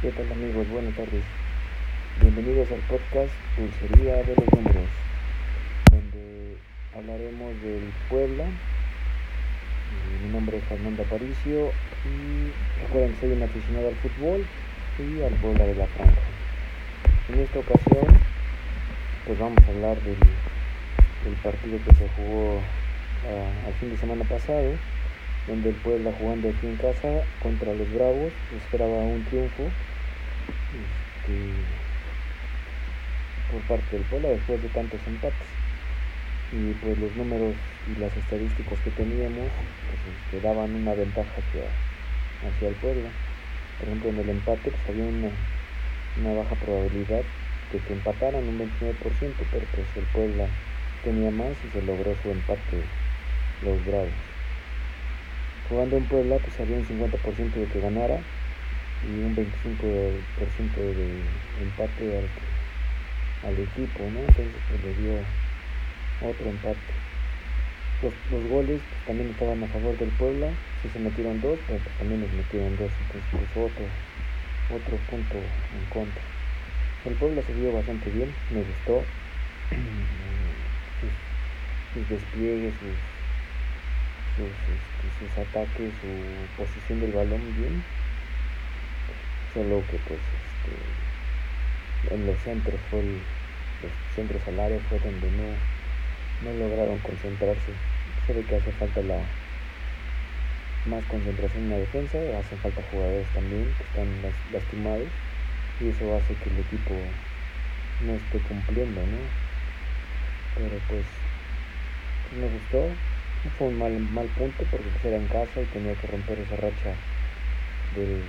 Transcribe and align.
¿Qué 0.00 0.10
tal 0.12 0.32
amigos? 0.32 0.66
Buenas 0.70 0.94
tardes. 0.94 1.22
Bienvenidos 2.22 2.72
al 2.72 2.80
podcast 2.88 3.28
Pulsería 3.54 4.16
de 4.24 4.34
los 4.34 4.50
Números, 4.54 4.88
donde 5.90 6.56
hablaremos 6.96 7.52
del 7.60 7.92
Puebla. 8.08 8.44
Eh, 8.44 10.24
Mi 10.24 10.32
nombre 10.32 10.56
es 10.56 10.64
Fernando 10.64 11.02
Aparicio 11.02 11.70
y 12.08 12.48
recuerden 12.80 13.14
soy 13.20 13.32
un 13.32 13.42
aficionado 13.42 13.88
al 13.88 13.94
fútbol 13.96 14.46
y 15.00 15.22
al 15.22 15.34
Puebla 15.34 15.66
de 15.66 15.74
la 15.74 15.86
Franja. 15.88 16.30
En 17.28 17.40
esta 17.40 17.58
ocasión, 17.58 18.06
pues 19.26 19.38
vamos 19.38 19.62
a 19.62 19.70
hablar 19.70 20.00
del, 20.00 20.16
del 20.16 21.34
partido 21.42 21.76
que 21.76 21.94
se 21.96 22.08
jugó 22.16 22.58
ah, 23.28 23.66
al 23.66 23.74
fin 23.74 23.90
de 23.90 23.98
semana 23.98 24.24
pasado 24.24 24.72
donde 25.50 25.70
el 25.70 25.74
Puebla 25.74 26.12
jugando 26.16 26.48
aquí 26.48 26.64
en 26.64 26.76
casa 26.76 27.08
contra 27.42 27.74
los 27.74 27.92
Bravos 27.92 28.32
esperaba 28.56 29.02
un 29.02 29.24
triunfo 29.24 29.64
este, 30.78 31.34
por 33.50 33.60
parte 33.62 33.96
del 33.96 34.06
Puebla 34.06 34.28
después 34.28 34.62
de 34.62 34.68
tantos 34.68 35.00
empates. 35.08 35.50
Y 36.52 36.72
pues 36.74 36.96
los 36.98 37.16
números 37.16 37.54
y 37.90 37.98
las 37.98 38.16
estadísticas 38.16 38.78
que 38.84 38.90
teníamos 38.90 39.50
pues, 39.90 40.00
este, 40.14 40.46
daban 40.46 40.72
una 40.72 40.94
ventaja 40.94 41.34
hacia, 41.34 41.66
hacia 42.46 42.68
el 42.68 42.74
Puebla. 42.76 43.10
Por 43.80 43.88
ejemplo 43.88 44.10
en 44.10 44.18
el 44.20 44.30
empate 44.30 44.70
pues 44.70 44.88
había 44.88 45.04
una, 45.04 45.30
una 46.22 46.42
baja 46.42 46.54
probabilidad 46.54 47.26
de 47.72 47.78
que 47.78 47.92
empataran 47.92 48.46
un 48.46 48.70
29% 48.70 49.34
pero 49.50 49.66
pues 49.74 49.86
el 49.96 50.04
Puebla 50.14 50.46
tenía 51.02 51.32
más 51.32 51.58
y 51.66 51.70
se 51.72 51.82
logró 51.82 52.14
su 52.22 52.30
empate 52.30 52.86
los 53.62 53.84
Bravos 53.84 54.29
jugando 55.70 55.96
en 55.96 56.04
Puebla 56.04 56.36
pues 56.42 56.60
había 56.60 56.76
un 56.76 56.84
50% 56.84 57.60
de 57.60 57.68
que 57.68 57.80
ganara 57.80 58.18
y 59.06 59.22
un 59.22 59.34
25% 59.36 60.80
de 60.98 61.22
empate 61.62 62.18
al, 62.18 62.28
al 63.48 63.58
equipo, 63.58 64.10
¿no? 64.10 64.20
Entonces 64.20 64.52
pues, 64.68 64.84
le 64.84 64.92
dio 65.00 65.14
otro 66.26 66.50
empate. 66.50 66.92
Los, 68.02 68.12
goles 68.48 68.80
pues, 68.90 69.04
también 69.06 69.30
estaban 69.30 69.62
a 69.62 69.68
favor 69.68 69.96
del 69.96 70.10
Puebla, 70.10 70.50
sí 70.82 70.88
se 70.88 70.98
metieron 70.98 71.40
dos, 71.40 71.60
pero 71.66 71.78
pues, 71.78 71.96
también 71.96 72.20
les 72.20 72.32
metieron 72.32 72.76
dos, 72.76 72.90
entonces 73.06 73.30
pues 73.30 73.48
otro, 73.56 73.86
otro 74.74 74.96
punto 75.06 75.38
en 75.38 75.86
contra. 75.86 76.24
El 77.06 77.14
Puebla 77.14 77.40
se 77.42 77.54
vio 77.54 77.72
bastante 77.72 78.10
bien, 78.10 78.34
me 78.50 78.60
gustó 78.60 79.04
sus 81.94 82.08
despliegues, 82.08 82.74
sus 82.74 83.19
sus, 84.36 84.50
este, 84.50 85.06
sus, 85.18 85.32
ataques, 85.38 85.92
su 86.00 86.10
posición 86.62 87.00
del 87.00 87.12
balón 87.12 87.42
bien. 87.56 87.82
Solo 89.54 89.82
que 89.90 89.98
pues 90.06 90.20
este, 90.20 92.14
en 92.14 92.26
los 92.26 92.38
centros 92.38 92.80
fue 92.90 93.02
los 93.82 93.92
centros 94.14 94.42
al 94.46 94.60
área 94.60 94.78
fue 94.88 94.98
donde 94.98 95.26
no, 95.30 95.48
no 96.44 96.58
lograron 96.58 96.98
concentrarse. 96.98 97.72
Se 98.26 98.32
ve 98.32 98.42
que 98.42 98.56
hace 98.56 98.70
falta 98.72 99.00
la 99.02 99.18
más 100.86 101.04
concentración 101.06 101.64
en 101.64 101.70
la 101.70 101.78
defensa, 101.78 102.18
hacen 102.38 102.58
falta 102.58 102.82
jugadores 102.90 103.26
también 103.34 103.64
que 103.76 103.84
están 103.84 104.08
lastimados 104.52 105.08
y 105.80 105.88
eso 105.88 106.16
hace 106.16 106.34
que 106.34 106.48
el 106.50 106.58
equipo 106.60 106.94
no 108.06 108.14
esté 108.14 108.38
cumpliendo, 108.48 109.00
¿no? 109.00 109.20
Pero 110.56 110.76
pues 110.88 111.04
me 112.36 112.46
gustó, 112.48 112.88
fue 113.48 113.68
un 113.68 113.78
mal, 113.78 113.98
mal 114.12 114.28
punto 114.28 114.64
porque 114.70 114.90
pues 114.90 115.04
era 115.04 115.16
en 115.16 115.28
casa 115.28 115.62
y 115.62 115.66
tenía 115.66 115.94
que 115.94 116.06
romper 116.06 116.38
esa 116.40 116.56
racha 116.56 116.94
del, 117.94 118.22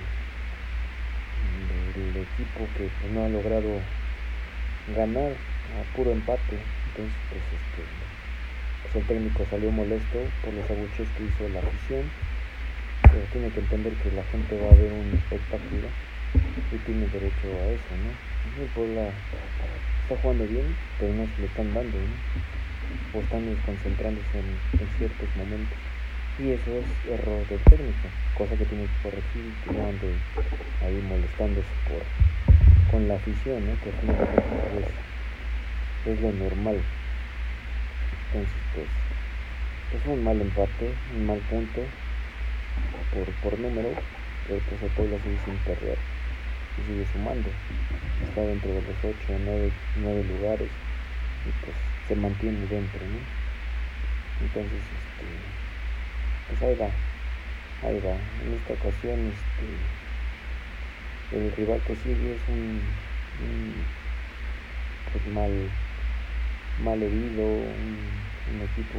equipo 2.16 2.68
que 2.74 2.84
pues, 3.00 3.12
no 3.12 3.24
ha 3.24 3.28
logrado 3.28 3.80
ganar 4.96 5.32
a 5.78 5.96
puro 5.96 6.12
empate. 6.12 6.58
Entonces, 6.86 7.18
pues, 7.30 7.42
este, 7.52 7.82
pues 8.82 8.96
el 8.96 9.06
técnico 9.06 9.44
salió 9.46 9.70
molesto 9.70 10.18
por 10.42 10.54
los 10.54 10.68
abucheos 10.70 11.08
que 11.10 11.24
hizo 11.24 11.48
la 11.48 11.60
afición. 11.60 12.10
Pero 13.02 13.26
tiene 13.32 13.50
que 13.52 13.60
entender 13.60 13.92
que 14.02 14.10
la 14.10 14.24
gente 14.24 14.56
va 14.56 14.70
a 14.70 14.76
ver 14.76 14.92
un 14.92 15.12
espectáculo 15.12 15.88
y 16.72 16.78
tiene 16.78 17.06
derecho 17.08 17.48
a 17.60 17.68
eso, 17.70 17.92
¿no? 18.00 18.16
El 18.44 18.68
está 20.02 20.16
jugando 20.16 20.46
bien, 20.46 20.74
pero 20.98 21.12
no 21.12 21.26
se 21.26 21.40
le 21.42 21.46
están 21.46 21.74
dando, 21.74 21.98
¿no? 21.98 22.61
O 23.12 23.20
están 23.20 23.54
desconcentrándose 23.54 24.38
en, 24.38 24.88
ciertos 24.98 25.28
momentos. 25.36 25.78
Y 26.38 26.52
eso 26.52 26.70
es 26.80 26.86
error 27.12 27.46
del 27.48 27.60
técnico, 27.60 28.08
cosa 28.34 28.56
que 28.56 28.64
tiene 28.64 28.84
que 28.84 29.02
corregir, 29.02 29.52
no 29.72 29.86
ande 29.86 30.14
ahí 30.82 31.02
molestándose 31.08 31.68
por, 31.88 32.02
con 32.90 33.06
la 33.08 33.14
afición, 33.14 33.60
¿no? 33.66 33.72
que 33.82 33.90
es, 33.90 33.96
es 36.06 36.20
lo 36.22 36.32
normal. 36.32 36.80
Entonces, 38.32 38.62
pues, 38.74 38.88
es 39.94 40.06
un 40.06 40.24
mal 40.24 40.40
empate, 40.40 40.90
un 41.14 41.26
mal 41.26 41.38
punto 41.50 41.82
por, 43.12 43.26
por 43.42 43.58
número, 43.60 43.90
pero 44.48 44.60
pues 44.68 44.82
el 44.82 44.90
sigue 45.22 45.38
sin 45.44 45.56
perder 45.58 45.98
y 46.78 46.82
sigue 46.86 47.06
sumando. 47.12 47.48
Está 48.26 48.40
dentro 48.42 48.70
de 48.72 48.82
los 48.82 48.96
8 49.04 49.16
o 49.28 49.38
9, 49.38 49.70
9 49.96 50.24
lugares 50.24 50.70
y 51.44 51.64
pues 51.64 51.76
se 52.12 52.20
mantiene 52.20 52.60
dentro, 52.66 53.00
¿no? 53.08 53.18
Entonces, 54.44 54.80
este, 54.84 55.24
pues 56.48 56.62
ahí 56.62 56.76
va, 56.76 56.90
ahí 57.88 57.98
va. 58.04 58.12
En 58.44 58.52
esta 58.52 58.74
ocasión, 58.74 59.32
este, 59.32 59.66
el 61.36 61.52
rival 61.56 61.80
que 61.86 61.96
sigue 61.96 62.34
es 62.34 62.48
un, 62.48 62.82
un 63.40 63.74
pues 65.10 65.26
mal, 65.34 65.50
mal 66.84 67.02
herido, 67.02 67.44
un, 67.46 68.20
equipo 68.62 68.98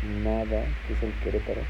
sin 0.00 0.22
nada, 0.22 0.62
que 0.86 0.94
es 0.94 1.02
el 1.02 1.12
Querétaro, 1.24 1.62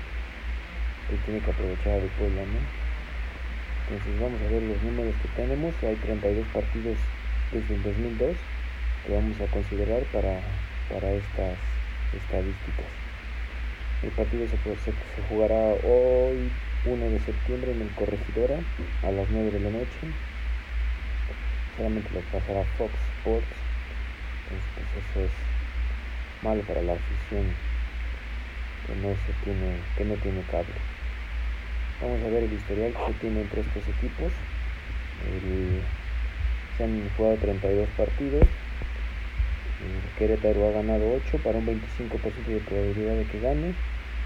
que 1.08 1.16
tiene 1.25 1.41
que 1.41 1.50
aprovechar 1.50 2.00
el 2.00 2.10
Puebla. 2.20 2.42
Entonces 2.42 4.20
vamos 4.20 4.41
a 4.42 4.52
ver 4.52 4.62
los 4.62 4.82
números 4.82 5.14
que 5.22 5.28
tenemos. 5.41 5.75
Hay 5.82 5.97
32 5.97 6.47
partidos 6.48 6.98
desde 7.50 7.75
el 7.75 7.82
2002 7.82 8.36
que 9.06 9.12
vamos 9.12 9.41
a 9.41 9.47
considerar 9.47 10.02
para 10.12 10.41
para 10.88 11.10
estas 11.12 11.56
estadísticas. 12.15 12.87
El 14.03 14.10
partido 14.10 14.47
se, 14.48 14.93
jugará 15.28 15.75
hoy 15.84 16.50
1 16.84 17.10
de 17.10 17.20
septiembre 17.20 17.72
en 17.72 17.82
el 17.82 17.91
Corregidora 17.91 18.56
a 19.03 19.10
las 19.12 19.28
9 19.31 19.50
de 19.50 19.60
la 19.60 19.70
noche. 19.70 20.00
Solamente 21.76 22.09
lo 22.12 22.20
pasará 22.32 22.65
Fox 22.76 22.93
Sports. 23.19 23.47
Entonces 24.50 24.66
pues 24.75 25.04
eso 25.10 25.20
es 25.26 26.43
malo 26.43 26.62
para 26.62 26.82
la 26.82 26.94
afición 26.94 27.47
que 28.87 28.94
no 28.97 29.14
se 29.14 29.32
tiene, 29.44 29.78
que 29.97 30.04
no 30.04 30.14
tiene 30.16 30.43
cable. 30.50 30.75
Vamos 32.00 32.20
a 32.22 32.28
ver 32.28 32.43
el 32.43 32.53
historial 32.53 32.93
que 32.93 33.12
se 33.12 33.19
tiene 33.20 33.41
entre 33.43 33.60
estos 33.60 33.82
equipos. 33.87 34.32
Se 36.76 36.84
han 36.84 37.09
jugado 37.16 37.37
32 37.37 37.88
partidos 37.97 38.49
Querétaro 40.16 40.69
ha 40.69 40.72
ganado 40.72 41.10
8 41.10 41.38
para 41.43 41.59
un 41.59 41.66
25% 41.66 42.53
de 42.53 42.60
probabilidad 42.60 43.16
de 43.16 43.26
que 43.26 43.41
gane 43.41 43.75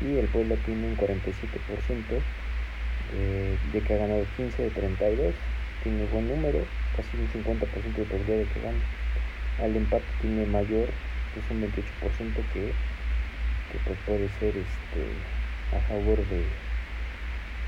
y 0.00 0.18
el 0.18 0.28
Puebla 0.28 0.56
tiene 0.58 0.86
un 0.86 0.96
47% 0.96 2.22
de, 3.12 3.58
de, 3.72 3.82
que 3.82 3.94
ha 3.94 3.96
ganado 3.98 4.26
15 4.36 4.62
de 4.62 4.70
32 4.70 5.34
tiene 5.82 6.04
buen 6.06 6.28
número 6.28 6.68
casi 6.92 7.16
un 7.16 7.28
50% 7.28 8.00
de 8.00 8.06
probabilidad 8.06 8.38
de 8.38 8.48
que 8.48 8.60
gane. 8.60 8.82
Al 9.58 9.76
empate 9.76 10.12
tiene 10.18 10.46
mayor 10.46 10.94
que 11.32 11.40
es 11.40 11.50
un 11.50 11.60
28% 11.62 12.48
que, 12.48 12.74
que 13.68 13.78
pues 13.80 13.98
puede 14.00 14.28
ser 14.28 14.56
este 14.56 15.26
a 15.70 15.80
favor 15.80 16.26
de 16.26 16.44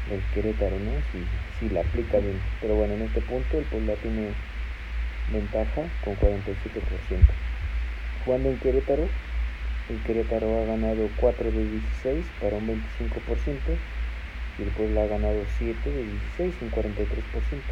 del 0.06 0.28
Querétaro 0.30 0.78
¿no? 0.80 1.02
si, 1.02 1.28
si 1.58 1.68
la 1.68 1.80
aplica 1.82 2.18
bien. 2.18 2.40
Pero 2.60 2.74
bueno 2.76 2.94
en 2.94 3.02
este 3.02 3.22
punto 3.22 3.58
el 3.58 3.66
Puebla 3.66 3.96
tiene 3.96 4.34
ventaja 5.26 5.92
con 6.00 6.16
47% 6.16 7.34
jugando 8.28 8.50
en 8.50 8.58
Querétaro, 8.58 9.08
el 9.88 10.02
Querétaro 10.04 10.60
ha 10.60 10.66
ganado 10.66 11.08
4 11.16 11.50
de 11.50 11.64
16 11.64 12.26
para 12.42 12.56
un 12.56 12.68
25% 12.68 13.56
y 14.58 14.64
el 14.64 14.68
Puebla 14.68 15.00
ha 15.00 15.06
ganado 15.06 15.46
7 15.56 15.88
de 15.88 16.02
16, 16.36 16.60
un 16.60 16.68
43%. 16.68 17.64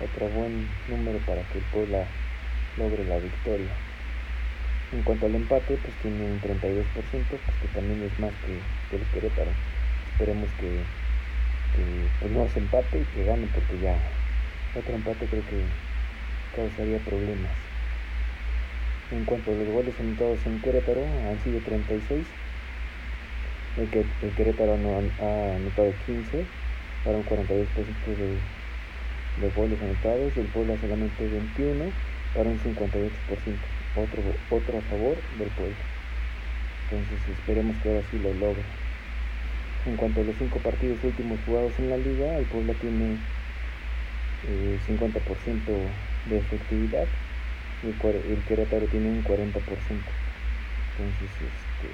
Otro 0.00 0.24
buen 0.32 0.64
número 0.88 1.20
para 1.28 1.44
que 1.52 1.58
el 1.58 1.64
Puebla 1.68 2.00
logre 2.78 3.04
la 3.04 3.18
victoria. 3.18 3.76
En 4.96 5.02
cuanto 5.04 5.26
al 5.26 5.34
empate, 5.34 5.76
pues 5.76 5.92
tiene 6.00 6.24
un 6.24 6.40
32%, 6.40 7.36
pues 7.44 7.58
que 7.60 7.68
también 7.68 8.00
es 8.00 8.18
más 8.24 8.32
que, 8.40 8.56
el 8.96 9.04
Querétaro. 9.12 9.52
Esperemos 10.16 10.48
que, 10.56 10.80
pues 12.24 12.32
no 12.32 12.42
hace 12.44 12.58
empate 12.58 12.96
y 12.96 13.04
que 13.04 13.24
gane 13.28 13.46
porque 13.52 13.76
ya 13.84 14.00
otro 14.80 14.94
empate 14.96 15.28
creo 15.28 15.44
que 15.44 15.60
causaría 16.56 16.98
problemas. 17.04 17.69
En 19.10 19.24
cuanto 19.24 19.50
a 19.50 19.54
los 19.54 19.66
goles 19.66 19.98
anotados 19.98 20.38
en 20.46 20.60
Querétaro, 20.62 21.02
han 21.02 21.42
sido 21.42 21.58
36. 21.60 22.24
El, 23.78 23.88
que, 23.88 24.04
el 24.22 24.30
Querétaro 24.36 24.76
no 24.78 24.94
ha, 24.94 25.56
anotado 25.56 25.92
15 26.06 26.44
para 27.04 27.16
un 27.18 27.24
42% 27.24 27.66
de, 28.06 28.38
de 29.42 29.50
goles 29.56 29.82
anotados 29.82 30.36
el 30.36 30.46
Puebla 30.46 30.76
solamente 30.80 31.26
21 31.26 31.90
para 32.36 32.50
un 32.50 32.60
58%. 32.60 33.10
Otro, 33.96 34.22
otro 34.48 34.78
a 34.78 34.82
favor 34.82 35.16
del 35.38 35.48
Puebla. 35.58 35.74
Entonces 36.84 37.18
esperemos 37.34 37.76
que 37.82 37.88
ahora 37.88 38.02
sí 38.12 38.18
lo 38.18 38.32
logre. 38.34 38.62
En 39.86 39.96
cuanto 39.96 40.20
a 40.20 40.24
los 40.24 40.36
cinco 40.36 40.60
partidos 40.60 41.02
últimos 41.02 41.40
jugados 41.44 41.72
en 41.80 41.90
la 41.90 41.96
liga, 41.96 42.38
el 42.38 42.44
Puebla 42.44 42.74
tiene 42.74 43.18
50% 44.86 45.18
eh, 45.66 45.88
de 46.26 46.38
efectividad 46.38 47.06
el, 47.82 48.32
el 48.32 48.44
Querétaro 48.44 48.86
tiene 48.86 49.08
un 49.08 49.22
40%. 49.24 49.50
Entonces, 50.98 51.30
este, 51.30 51.88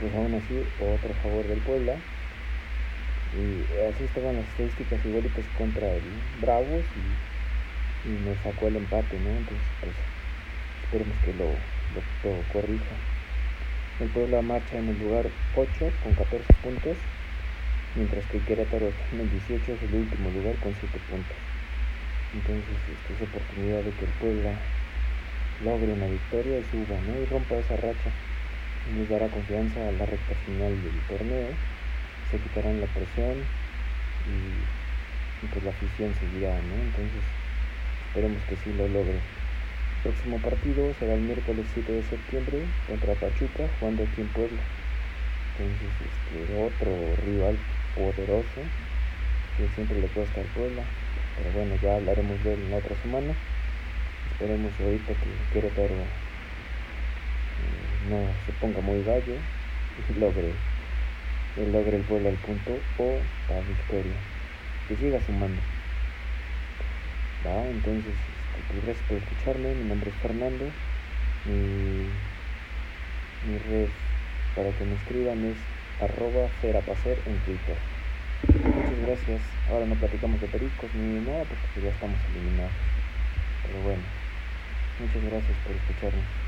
pues 0.00 0.14
aún 0.14 0.34
así, 0.34 0.54
otro 0.80 1.14
favor 1.22 1.46
del 1.46 1.60
Puebla. 1.60 1.94
Y 3.36 3.62
así 3.90 4.04
estaban 4.04 4.36
las 4.36 4.48
estadísticas 4.48 5.04
igualitas 5.04 5.44
contra 5.58 5.86
el 5.92 6.02
Bravos 6.40 6.84
y, 6.96 8.08
y 8.08 8.12
nos 8.24 8.38
sacó 8.38 8.68
el 8.68 8.76
empate, 8.76 9.18
¿no? 9.18 9.30
Entonces, 9.30 9.66
pues 9.80 9.94
esperemos 10.84 11.16
que 11.20 11.32
lo, 11.34 11.50
lo, 12.24 12.42
corrija. 12.52 12.96
El 14.00 14.08
Puebla 14.08 14.42
marcha 14.42 14.78
en 14.78 14.88
el 14.88 14.98
lugar 14.98 15.26
8 15.54 15.92
con 16.02 16.14
14 16.14 16.52
puntos, 16.62 16.96
mientras 17.94 18.26
que 18.26 18.38
el 18.38 18.44
Querétaro 18.44 18.88
está 18.88 19.04
en 19.12 19.20
el 19.20 19.30
18, 19.30 19.72
es 19.72 19.82
el 19.82 19.94
último 19.94 20.30
lugar 20.30 20.56
con 20.58 20.74
7 20.74 20.98
puntos. 21.10 21.55
Entonces, 22.34 22.76
esta 22.90 23.14
es 23.14 23.28
oportunidad 23.28 23.82
de 23.82 23.92
que 23.92 24.04
el 24.04 24.14
Puebla 24.18 24.52
logre 25.64 25.92
una 25.92 26.06
victoria 26.06 26.58
y 26.58 26.64
suba, 26.64 26.96
¿no? 27.06 27.20
Y 27.22 27.26
rompa 27.26 27.54
esa 27.56 27.76
racha. 27.76 28.10
Y 28.90 28.98
nos 28.98 29.08
dará 29.08 29.28
confianza 29.28 29.88
a 29.88 29.92
la 29.92 30.06
recta 30.06 30.34
final 30.44 30.72
del 30.82 31.00
torneo. 31.08 31.48
Se 32.30 32.38
quitarán 32.38 32.80
la 32.80 32.86
presión 32.86 33.46
y, 34.26 35.46
pues 35.46 35.64
la 35.64 35.70
afición 35.70 36.12
seguirá, 36.18 36.50
¿no? 36.50 36.74
Entonces, 36.74 37.24
esperemos 38.08 38.42
que 38.48 38.56
sí 38.56 38.72
lo 38.74 38.88
logre. 38.88 39.16
El 39.16 40.02
próximo 40.02 40.38
partido 40.38 40.92
será 40.98 41.14
el 41.14 41.20
miércoles 41.20 41.66
7 41.74 41.92
de 41.92 42.02
septiembre 42.02 42.58
contra 42.86 43.14
Pachuca, 43.14 43.64
jugando 43.78 44.02
aquí 44.02 44.20
en 44.20 44.28
Puebla. 44.28 44.62
Entonces, 45.58 45.90
este, 46.04 46.54
otro 46.58 46.90
rival 47.24 47.56
poderoso 47.94 48.60
que 49.56 49.68
siempre 49.74 50.00
le 50.00 50.08
cuesta 50.08 50.40
al 50.40 50.46
Puebla. 50.48 50.82
Pero 51.36 51.50
bueno, 51.52 51.76
ya 51.82 51.96
hablaremos 51.96 52.42
de 52.44 52.54
él 52.54 52.60
en 52.62 52.70
la 52.70 52.78
otra 52.78 52.96
semana. 53.02 53.34
Esperemos 54.32 54.72
ahorita 54.80 55.14
que 55.14 55.52
Querétaro 55.52 55.94
eh, 55.94 56.06
no 58.10 58.18
se 58.46 58.52
ponga 58.60 58.80
muy 58.80 59.02
gallo 59.04 59.34
y 60.08 60.18
logre, 60.18 60.52
logre 61.56 61.96
el 61.96 62.02
vuelo 62.04 62.28
al 62.28 62.36
punto 62.36 62.72
o 62.98 63.18
la 63.48 63.60
victoria. 63.60 64.16
Que 64.88 64.96
siga 64.96 65.20
sumando. 65.20 65.60
¿Va? 67.46 67.66
Entonces, 67.68 68.14
este, 68.14 68.72
pues, 68.72 68.84
gracias 68.84 69.06
por 69.06 69.18
escucharme. 69.18 69.74
Mi 69.74 69.88
nombre 69.88 70.10
es 70.10 70.16
Fernando. 70.16 70.64
Mi, 71.44 72.08
mi 73.42 73.58
red 73.58 73.88
para 74.54 74.70
que 74.72 74.84
me 74.84 74.96
escriban 74.96 75.44
es 75.44 75.58
arroba 76.00 76.48
ferapacer 76.60 77.18
en 77.26 77.38
Twitter. 77.40 77.95
Gracias. 79.00 79.42
Ahora 79.66 79.86
no 79.86 79.96
platicamos 79.96 80.40
de 80.40 80.48
pericos 80.48 80.94
ni 80.94 81.20
nada 81.20 81.44
porque 81.44 81.80
ya 81.82 81.90
estamos 81.90 82.24
eliminados. 82.24 82.72
Pero 83.62 83.80
bueno. 83.80 84.02
Muchas 84.98 85.22
gracias 85.24 85.58
por 85.58 85.76
escucharme. 85.76 86.45